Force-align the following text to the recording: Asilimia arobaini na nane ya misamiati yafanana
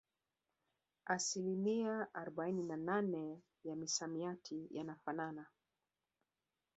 Asilimia 1.05 2.07
arobaini 2.13 2.63
na 2.63 2.77
nane 2.77 3.41
ya 3.63 3.75
misamiati 3.75 4.67
yafanana 4.71 5.45